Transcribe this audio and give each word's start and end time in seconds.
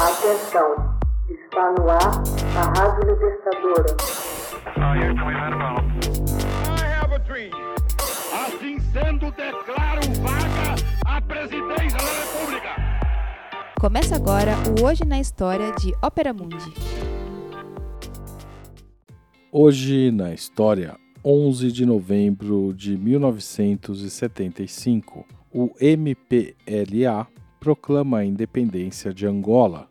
Atenção, 0.00 0.96
está 1.28 1.72
no 1.72 1.90
ar 1.90 2.22
a 2.56 2.62
Rádio 2.78 3.10
Libertadora. 3.10 3.96
Assim 8.32 8.78
sendo, 8.92 9.32
declaro 9.32 10.02
vaga 10.22 10.76
a 11.04 11.20
presidência 11.20 11.98
da 11.98 12.12
República. 12.22 12.76
Começa 13.80 14.14
agora 14.14 14.54
o 14.68 14.84
Hoje 14.86 15.04
na 15.04 15.18
História 15.18 15.72
de 15.72 15.92
Ópera 16.00 16.32
Mundi. 16.32 16.72
Hoje 19.50 20.12
na 20.12 20.32
História, 20.32 20.96
11 21.24 21.72
de 21.72 21.84
novembro 21.84 22.72
de 22.72 22.96
1975, 22.96 25.26
o 25.52 25.72
MPLA 25.80 27.26
proclama 27.60 28.18
a 28.18 28.24
independência 28.24 29.12
de 29.12 29.26
Angola. 29.26 29.88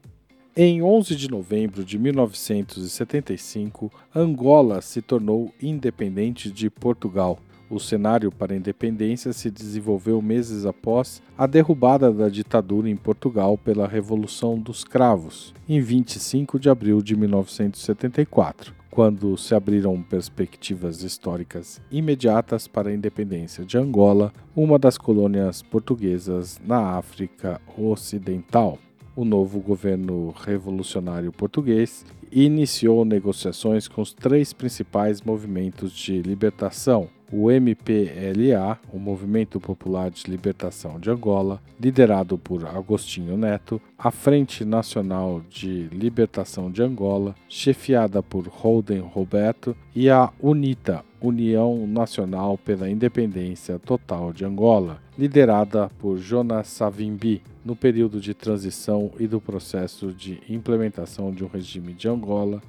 Em 0.56 0.82
11 0.82 1.16
de 1.16 1.30
novembro 1.30 1.86
de 1.86 2.00
1975, 2.00 3.92
Angola 4.16 4.82
se 4.82 5.02
tornou 5.02 5.54
independente 5.62 6.50
de 6.50 6.70
Portugal. 6.70 7.38
O 7.70 7.80
cenário 7.80 8.32
para 8.32 8.54
a 8.54 8.58
independência 8.58 9.34
se 9.34 9.52
desenvolveu 9.52 10.22
meses 10.22 10.66
após 10.66 11.22
a 11.38 11.46
derrubada 11.46 12.12
da 12.12 12.30
ditadura 12.30 12.90
em 12.90 12.96
Portugal 12.96 13.58
pela 13.58 13.88
Revolução 13.88 14.58
dos 14.58 14.84
Cravos, 14.84 15.54
em 15.68 15.80
25 15.82 16.58
de 16.58 16.70
abril 16.70 17.02
de 17.02 17.16
1974 17.16 18.78
quando 18.98 19.38
se 19.38 19.54
abriram 19.54 20.02
perspectivas 20.02 21.04
históricas 21.04 21.80
imediatas 21.92 22.68
para 22.68 22.90
a 22.90 22.94
independência 22.96 23.64
de 23.64 23.78
Angola, 23.78 24.34
uma 24.56 24.80
das 24.80 24.98
colônias 24.98 25.62
portuguesas 25.62 26.60
na 26.66 26.98
África 26.98 27.62
Ocidental. 27.78 28.80
O 29.16 29.24
novo 29.24 29.60
governo 29.60 30.34
revolucionário 30.36 31.32
português 31.32 32.04
iniciou 32.32 33.06
negociações 33.06 33.88
com 33.88 34.02
os 34.02 34.14
três 34.14 34.52
principais 34.52 35.22
movimentos 35.22 35.92
de 35.92 36.20
libertação, 36.24 37.08
o 37.32 37.52
MPLA, 37.52 38.80
o 38.92 38.98
Movimento 38.98 39.60
Popular 39.60 40.10
de 40.10 40.30
Libertação 40.30 41.00
de 41.00 41.10
Angola, 41.10 41.62
liderado 41.80 42.38
por 42.38 42.66
Agostinho 42.66 43.38
Neto, 43.38 43.82
a 43.98 44.12
Frente 44.12 44.64
Nacional 44.64 45.42
de 45.50 45.88
Libertação 45.92 46.72
de 46.72 46.82
Angola, 46.82 47.36
chefiada 47.50 48.24
por 48.24 48.48
Holden 48.48 49.00
Roberto, 49.02 49.76
e 49.96 50.10
a 50.10 50.32
UNITA, 50.40 51.04
União 51.20 51.88
Nacional 51.88 52.58
pela 52.58 52.90
Independência 52.90 53.80
Total 53.80 54.32
de 54.32 54.46
Angola, 54.46 55.02
liderada 55.18 55.90
por 55.98 56.18
Jonas 56.18 56.68
Savimbi, 56.68 57.42
no 57.66 57.76
período 57.76 58.22
de 58.22 58.34
transição 58.34 59.12
e 59.20 59.28
do 59.28 59.42
processo 59.42 60.14
de 60.14 60.40
implementação 60.48 61.32
de 61.32 61.44
um 61.44 61.48
regime 61.48 61.94
de 61.94 62.08
Angola 62.08 62.62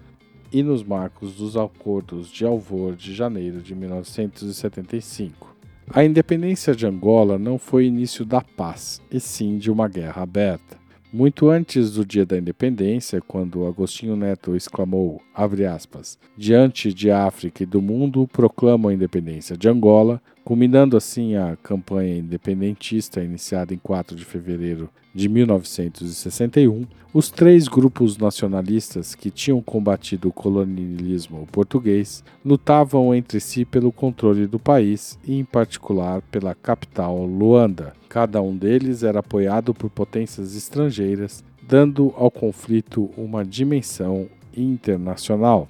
e 0.53 0.63
nos 0.63 0.83
marcos 0.83 1.35
dos 1.35 1.57
acordos 1.57 2.31
de 2.31 2.45
Alvor 2.45 2.95
de 2.97 3.15
janeiro 3.15 3.61
de 3.61 3.75
1975. 3.75 5.57
A 5.91 6.05
independência 6.05 6.75
de 6.75 6.87
Angola 6.87 7.39
não 7.39 7.59
foi 7.59 7.87
início 7.87 8.25
da 8.25 8.41
paz, 8.43 9.01
e 9.11 9.19
sim 9.19 9.57
de 9.57 9.71
uma 9.71 9.89
guerra 9.89 10.23
aberta. 10.23 10.77
Muito 11.11 11.49
antes 11.49 11.93
do 11.93 12.05
dia 12.05 12.27
da 12.27 12.37
independência, 12.37 13.23
quando 13.23 13.67
Agostinho 13.67 14.15
Neto 14.15 14.55
exclamou, 14.55 15.23
aspas, 15.35 16.19
diante 16.37 16.93
de 16.93 17.11
África 17.11 17.63
e 17.63 17.67
do 17.67 17.81
mundo, 17.81 18.29
proclamo 18.31 18.89
a 18.89 18.93
independência 18.93 19.57
de 19.57 19.71
Angola, 19.71 20.21
culminando 20.49 20.97
assim 20.97 21.37
a 21.37 21.59
campanha 21.63 22.17
independentista 22.17 23.23
iniciada 23.23 23.75
em 23.75 23.77
4 23.77 24.17
de 24.17 24.25
fevereiro 24.25 24.89
de 25.15 25.29
1961, 25.29 26.87
os 27.13 27.29
três 27.29 27.69
grupos 27.69 28.17
nacionalistas 28.17 29.15
que 29.15 29.31
tinham 29.31 29.61
combatido 29.61 30.29
o 30.29 30.33
colonialismo 30.33 31.47
português 31.53 32.25
lutavam 32.43 33.15
entre 33.15 33.41
si 33.41 33.67
pelo 33.67 33.93
controle 33.93 34.47
do 34.47 34.59
país 34.59 35.19
e, 35.23 35.39
em 35.39 35.45
particular, 35.45 36.23
pela 36.31 36.55
capital 36.55 37.27
Luanda. 37.27 37.93
Cada 38.09 38.41
um 38.41 38.57
deles 38.57 39.03
era 39.03 39.19
apoiado 39.19 39.75
por 39.75 39.91
potências 39.91 40.57
estrangeiras, 40.57 41.45
dando 41.63 42.15
ao 42.17 42.31
conflito 42.31 43.11
uma 43.19 43.45
dimensão 43.45 44.27
internacional 44.57 45.69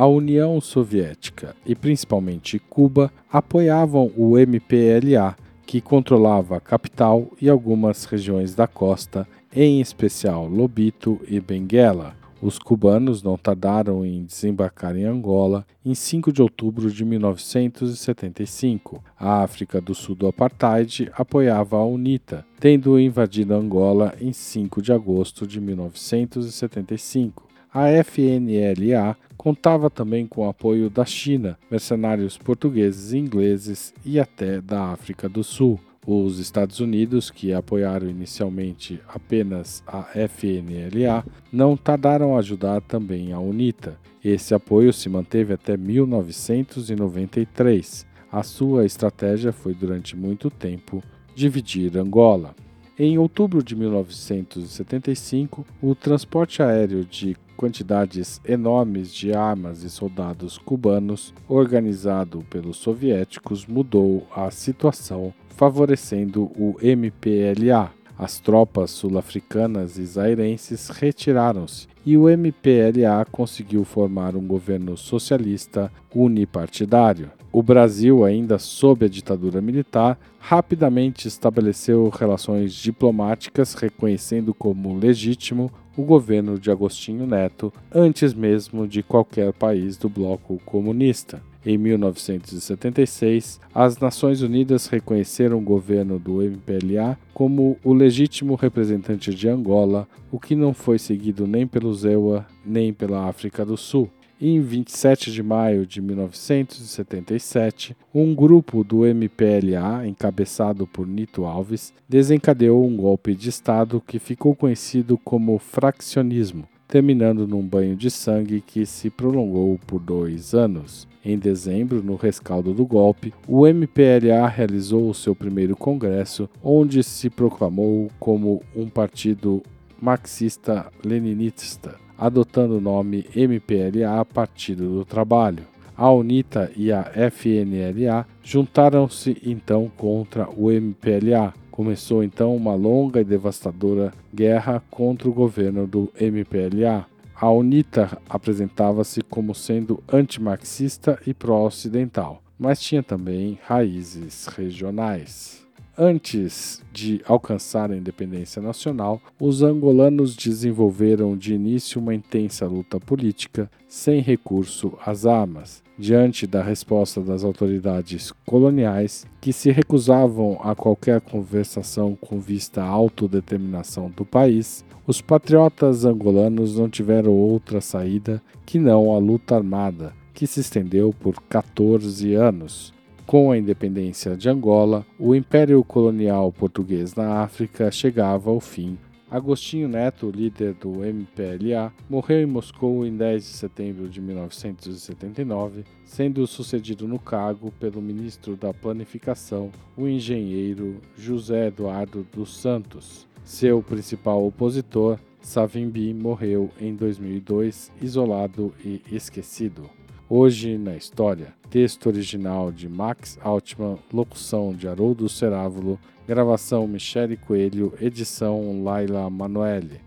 a 0.00 0.06
União 0.06 0.58
Soviética 0.62 1.54
e 1.66 1.74
principalmente 1.74 2.58
Cuba 2.58 3.12
apoiavam 3.30 4.10
o 4.16 4.38
MPLA, 4.38 5.36
que 5.66 5.78
controlava 5.78 6.56
a 6.56 6.60
capital 6.60 7.30
e 7.38 7.50
algumas 7.50 8.06
regiões 8.06 8.54
da 8.54 8.66
costa, 8.66 9.28
em 9.54 9.78
especial 9.78 10.48
Lobito 10.48 11.20
e 11.28 11.38
Benguela. 11.38 12.16
Os 12.40 12.58
cubanos 12.58 13.22
não 13.22 13.36
tardaram 13.36 14.02
em 14.02 14.24
desembarcar 14.24 14.96
em 14.96 15.04
Angola 15.04 15.66
em 15.84 15.94
5 15.94 16.32
de 16.32 16.40
outubro 16.40 16.90
de 16.90 17.04
1975. 17.04 19.04
A 19.18 19.42
África 19.42 19.82
do 19.82 19.94
Sul 19.94 20.14
do 20.14 20.26
Apartheid 20.26 21.10
apoiava 21.12 21.76
a 21.76 21.84
UNITA, 21.84 22.46
tendo 22.58 22.98
invadido 22.98 23.52
Angola 23.52 24.14
em 24.18 24.32
5 24.32 24.80
de 24.80 24.94
agosto 24.94 25.46
de 25.46 25.60
1975. 25.60 27.49
A 27.72 27.86
FNLA 28.02 29.16
contava 29.36 29.88
também 29.88 30.26
com 30.26 30.44
o 30.44 30.48
apoio 30.48 30.90
da 30.90 31.04
China, 31.04 31.56
mercenários 31.70 32.36
portugueses 32.36 33.12
e 33.12 33.18
ingleses 33.18 33.94
e 34.04 34.18
até 34.18 34.60
da 34.60 34.86
África 34.86 35.28
do 35.28 35.44
Sul. 35.44 35.78
Os 36.04 36.40
Estados 36.40 36.80
Unidos, 36.80 37.30
que 37.30 37.52
apoiaram 37.52 38.10
inicialmente 38.10 39.00
apenas 39.06 39.84
a 39.86 40.04
FNLA, 40.28 41.24
não 41.52 41.76
tardaram 41.76 42.34
a 42.34 42.40
ajudar 42.40 42.80
também 42.80 43.32
a 43.32 43.38
UNITA. 43.38 43.96
Esse 44.24 44.52
apoio 44.52 44.92
se 44.92 45.08
manteve 45.08 45.52
até 45.52 45.76
1993. 45.76 48.04
A 48.32 48.42
sua 48.42 48.84
estratégia 48.84 49.52
foi 49.52 49.74
durante 49.74 50.16
muito 50.16 50.50
tempo 50.50 51.00
dividir 51.36 51.96
Angola. 51.96 52.52
Em 52.98 53.16
outubro 53.16 53.62
de 53.62 53.76
1975, 53.76 55.64
o 55.80 55.94
transporte 55.94 56.60
aéreo 56.62 57.04
de 57.04 57.36
quantidades 57.60 58.40
enormes 58.42 59.12
de 59.12 59.34
armas 59.34 59.82
e 59.82 59.90
soldados 59.90 60.56
cubanos, 60.56 61.34
organizado 61.46 62.42
pelos 62.48 62.78
soviéticos, 62.78 63.66
mudou 63.66 64.26
a 64.34 64.50
situação, 64.50 65.34
favorecendo 65.50 66.44
o 66.56 66.74
MPLA. 66.80 67.92
As 68.18 68.40
tropas 68.40 68.90
sul-africanas 68.92 69.98
e 69.98 70.06
zairenses 70.06 70.88
retiraram-se 70.88 71.86
e 72.04 72.16
o 72.16 72.30
MPLA 72.30 73.26
conseguiu 73.30 73.84
formar 73.84 74.34
um 74.34 74.46
governo 74.46 74.96
socialista 74.96 75.92
unipartidário. 76.14 77.30
O 77.52 77.62
Brasil, 77.62 78.24
ainda 78.24 78.58
sob 78.58 79.04
a 79.04 79.08
ditadura 79.08 79.60
militar, 79.60 80.18
rapidamente 80.38 81.28
estabeleceu 81.28 82.08
relações 82.08 82.72
diplomáticas, 82.72 83.74
reconhecendo 83.74 84.54
como 84.54 84.96
legítimo 84.96 85.70
o 86.00 86.04
governo 86.04 86.58
de 86.58 86.70
Agostinho 86.70 87.26
Neto 87.26 87.72
antes 87.94 88.32
mesmo 88.32 88.88
de 88.88 89.02
qualquer 89.02 89.52
país 89.52 89.96
do 89.98 90.08
bloco 90.08 90.58
comunista. 90.64 91.42
Em 91.64 91.76
1976, 91.76 93.60
as 93.74 93.98
Nações 93.98 94.40
Unidas 94.40 94.86
reconheceram 94.86 95.58
o 95.58 95.62
governo 95.62 96.18
do 96.18 96.40
MPLA 96.40 97.18
como 97.34 97.76
o 97.84 97.92
legítimo 97.92 98.54
representante 98.54 99.34
de 99.34 99.46
Angola, 99.46 100.08
o 100.32 100.40
que 100.40 100.54
não 100.54 100.72
foi 100.72 100.98
seguido 100.98 101.46
nem 101.46 101.66
pelo 101.66 101.92
ZEUA 101.92 102.46
nem 102.64 102.94
pela 102.94 103.28
África 103.28 103.62
do 103.62 103.76
Sul. 103.76 104.08
Em 104.42 104.58
27 104.58 105.30
de 105.30 105.42
maio 105.42 105.84
de 105.84 106.00
1977, 106.00 107.94
um 108.14 108.34
grupo 108.34 108.82
do 108.82 109.04
MPLA, 109.04 110.06
encabeçado 110.06 110.86
por 110.86 111.06
Nito 111.06 111.44
Alves, 111.44 111.92
desencadeou 112.08 112.86
um 112.86 112.96
golpe 112.96 113.34
de 113.34 113.50
Estado 113.50 114.00
que 114.00 114.18
ficou 114.18 114.56
conhecido 114.56 115.18
como 115.18 115.58
fraccionismo, 115.58 116.66
terminando 116.88 117.46
num 117.46 117.60
banho 117.60 117.94
de 117.94 118.10
sangue 118.10 118.62
que 118.62 118.86
se 118.86 119.10
prolongou 119.10 119.78
por 119.86 120.00
dois 120.00 120.54
anos. 120.54 121.06
Em 121.22 121.38
dezembro, 121.38 122.02
no 122.02 122.16
rescaldo 122.16 122.72
do 122.72 122.86
golpe, 122.86 123.34
o 123.46 123.66
MPLA 123.66 124.48
realizou 124.48 125.10
o 125.10 125.14
seu 125.14 125.36
primeiro 125.36 125.76
congresso, 125.76 126.48
onde 126.64 127.02
se 127.02 127.28
proclamou 127.28 128.10
como 128.18 128.62
um 128.74 128.88
partido 128.88 129.62
marxista-leninista 130.00 131.98
adotando 132.20 132.76
o 132.76 132.80
nome 132.80 133.26
MPLA 133.34 134.22
Partido 134.26 134.90
do 134.90 135.04
Trabalho. 135.06 135.64
A 135.96 136.10
UNITA 136.12 136.70
e 136.76 136.92
a 136.92 137.10
FNLA 137.30 138.26
juntaram-se 138.42 139.36
então 139.44 139.90
contra 139.96 140.48
o 140.50 140.70
MPLA. 140.70 141.54
Começou 141.70 142.22
então 142.22 142.54
uma 142.54 142.74
longa 142.74 143.20
e 143.20 143.24
devastadora 143.24 144.12
guerra 144.34 144.82
contra 144.90 145.28
o 145.28 145.32
governo 145.32 145.86
do 145.86 146.12
MPLA. 146.20 147.06
A 147.34 147.50
UNITA 147.50 148.18
apresentava-se 148.28 149.22
como 149.22 149.54
sendo 149.54 150.02
antimarxista 150.12 151.18
e 151.26 151.32
pró-ocidental, 151.32 152.42
mas 152.58 152.80
tinha 152.80 153.02
também 153.02 153.58
raízes 153.66 154.46
regionais. 154.46 155.59
Antes 156.02 156.82
de 156.90 157.20
alcançar 157.26 157.90
a 157.90 157.94
independência 157.94 158.62
nacional, 158.62 159.20
os 159.38 159.62
angolanos 159.62 160.34
desenvolveram 160.34 161.36
de 161.36 161.52
início 161.52 162.00
uma 162.00 162.14
intensa 162.14 162.66
luta 162.66 162.98
política 162.98 163.70
sem 163.86 164.22
recurso 164.22 164.94
às 165.04 165.26
armas. 165.26 165.82
Diante 165.98 166.46
da 166.46 166.62
resposta 166.62 167.20
das 167.20 167.44
autoridades 167.44 168.32
coloniais, 168.46 169.26
que 169.42 169.52
se 169.52 169.70
recusavam 169.70 170.58
a 170.62 170.74
qualquer 170.74 171.20
conversação 171.20 172.16
com 172.18 172.40
vista 172.40 172.82
à 172.82 172.86
autodeterminação 172.86 174.08
do 174.08 174.24
país, 174.24 174.82
os 175.06 175.20
patriotas 175.20 176.06
angolanos 176.06 176.78
não 176.78 176.88
tiveram 176.88 177.32
outra 177.32 177.82
saída 177.82 178.40
que 178.64 178.78
não 178.78 179.14
a 179.14 179.18
luta 179.18 179.54
armada, 179.54 180.14
que 180.32 180.46
se 180.46 180.60
estendeu 180.60 181.12
por 181.20 181.34
14 181.42 182.32
anos. 182.32 182.98
Com 183.30 183.52
a 183.52 183.56
independência 183.56 184.36
de 184.36 184.48
Angola, 184.48 185.06
o 185.16 185.36
Império 185.36 185.84
Colonial 185.84 186.50
Português 186.50 187.14
na 187.14 187.44
África 187.44 187.88
chegava 187.88 188.50
ao 188.50 188.58
fim. 188.58 188.98
Agostinho 189.30 189.86
Neto, 189.86 190.32
líder 190.34 190.74
do 190.74 191.04
MPLA, 191.04 191.92
morreu 192.08 192.40
em 192.40 192.46
Moscou 192.46 193.06
em 193.06 193.16
10 193.16 193.44
de 193.44 193.50
setembro 193.50 194.08
de 194.08 194.20
1979, 194.20 195.84
sendo 196.04 196.44
sucedido 196.44 197.06
no 197.06 197.20
cargo 197.20 197.70
pelo 197.78 198.02
ministro 198.02 198.56
da 198.56 198.74
Planificação, 198.74 199.70
o 199.96 200.08
engenheiro 200.08 200.96
José 201.16 201.68
Eduardo 201.68 202.26
dos 202.34 202.56
Santos. 202.56 203.28
Seu 203.44 203.80
principal 203.80 204.44
opositor, 204.44 205.20
Savimbi, 205.40 206.12
morreu 206.12 206.68
em 206.80 206.96
2002, 206.96 207.92
isolado 208.02 208.74
e 208.84 209.00
esquecido. 209.12 209.88
Hoje 210.32 210.78
na 210.78 210.94
História. 210.94 211.52
Texto 211.68 212.06
original 212.06 212.70
de 212.70 212.88
Max 212.88 213.36
Altman, 213.42 213.98
locução 214.12 214.72
de 214.72 214.86
Haroldo 214.86 215.28
Cerávulo, 215.28 215.98
gravação 216.24 216.86
Michele 216.86 217.36
Coelho, 217.36 217.92
edição 218.00 218.84
Laila 218.84 219.28
Manoeli. 219.28 220.00